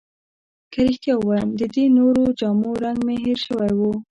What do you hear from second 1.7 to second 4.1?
دې نورو جامو رنګ مې هیر شوی وو.